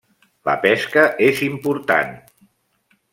La 0.49 0.53
pesca 0.61 1.03
és 1.27 1.43
important. 1.49 2.17